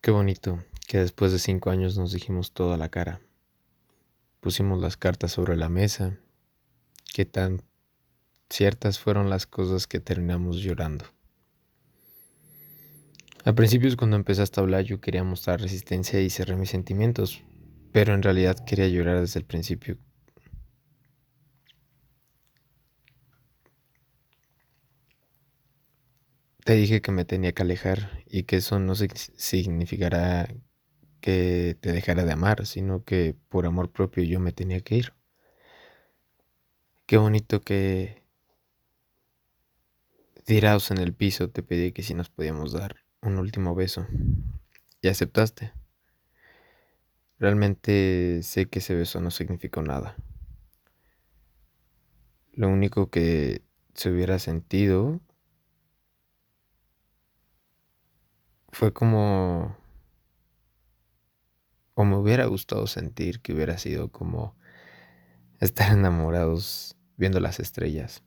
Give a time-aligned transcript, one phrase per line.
[0.00, 3.20] Qué bonito que después de cinco años nos dijimos todo a la cara.
[4.40, 6.16] Pusimos las cartas sobre la mesa.
[7.12, 7.62] Qué tan
[8.48, 11.04] ciertas fueron las cosas que terminamos llorando.
[13.44, 17.42] Al principio cuando empezaste a hablar yo quería mostrar resistencia y cerrar mis sentimientos,
[17.92, 19.98] pero en realidad quería llorar desde el principio.
[26.68, 30.54] Te dije que me tenía que alejar y que eso no significará
[31.22, 35.14] que te dejara de amar, sino que por amor propio yo me tenía que ir.
[37.06, 38.22] Qué bonito que
[40.44, 44.06] tirados en el piso te pedí que si nos podíamos dar un último beso.
[45.00, 45.72] Y aceptaste.
[47.38, 50.16] Realmente sé que ese beso no significó nada.
[52.52, 53.62] Lo único que
[53.94, 55.22] se hubiera sentido
[58.68, 59.76] fue como...
[61.94, 64.54] O me hubiera gustado sentir que hubiera sido como
[65.58, 68.22] estar enamorados viendo las estrellas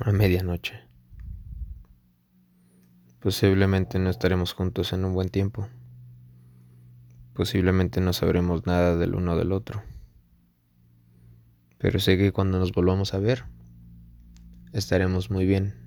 [0.00, 0.80] a medianoche.
[3.20, 5.68] Posiblemente no estaremos juntos en un buen tiempo.
[7.34, 9.82] Posiblemente no sabremos nada del uno del otro.
[11.78, 13.44] Pero sé que cuando nos volvamos a ver,
[14.72, 15.81] estaremos muy bien.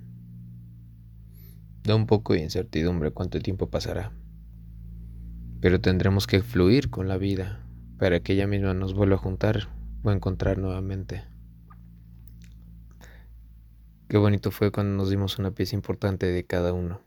[1.86, 4.12] Da un poco de incertidumbre cuánto tiempo pasará.
[5.62, 7.64] Pero tendremos que fluir con la vida
[8.00, 9.70] para que ella misma nos vuelva a juntar
[10.04, 11.24] o encontrar nuevamente.
[14.10, 17.02] Qué bonito fue cuando nos dimos una pieza importante de cada uno.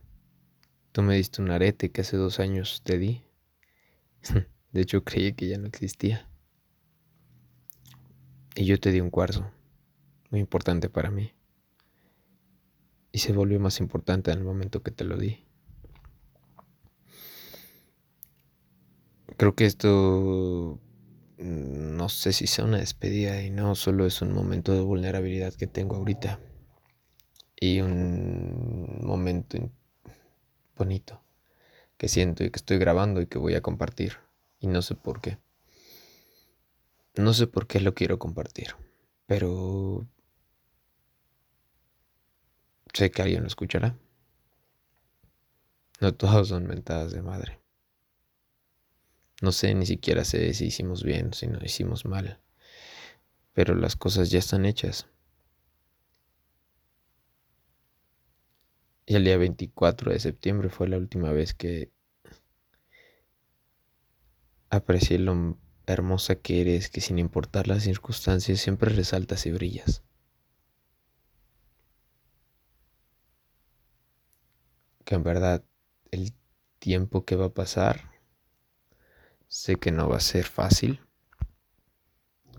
[0.92, 3.24] Tú me diste un arete que hace dos años te di.
[4.72, 6.28] De hecho, creí que ya no existía.
[8.54, 9.50] Y yo te di un cuarzo,
[10.30, 11.32] muy importante para mí
[13.19, 15.44] se volvió más importante en el momento que te lo di.
[19.36, 20.80] Creo que esto
[21.38, 25.69] no sé si sea una despedida y no, solo es un momento de vulnerabilidad que
[25.69, 26.41] tengo ahorita
[27.60, 29.71] y un momento
[30.76, 31.22] bonito
[31.97, 34.15] que siento y que estoy grabando y que voy a compartir
[34.60, 35.38] y no sé por qué.
[37.15, 38.75] No sé por qué lo quiero compartir,
[39.26, 40.06] pero
[42.93, 43.97] Sé que alguien lo escuchará.
[46.00, 47.60] No todos son mentadas de madre.
[49.41, 52.41] No sé, ni siquiera sé si hicimos bien, si no hicimos mal.
[53.53, 55.06] Pero las cosas ya están hechas.
[59.06, 61.91] Y el día 24 de septiembre fue la última vez que
[64.71, 65.56] aprecié lo
[65.87, 70.03] hermosa que eres, que sin importar las circunstancias siempre resaltas y brillas.
[75.08, 75.64] Que en verdad
[76.10, 76.34] el
[76.78, 78.10] tiempo que va a pasar
[79.46, 81.00] sé que no va a ser fácil,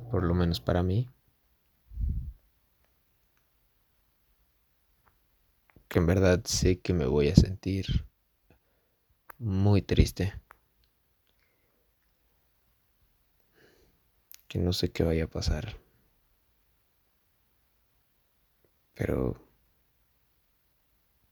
[0.09, 1.07] por lo menos para mí.
[5.87, 8.07] Que en verdad sé que me voy a sentir
[9.37, 10.33] muy triste.
[14.47, 15.77] Que no sé qué vaya a pasar.
[18.95, 19.48] Pero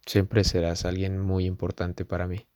[0.07, 2.47] Siempre serás alguien muy importante para mí.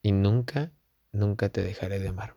[0.00, 0.72] Y nunca,
[1.12, 2.34] nunca te dejaré de amar.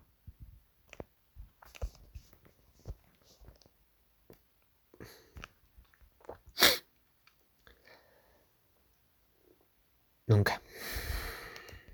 [10.26, 10.62] Nunca.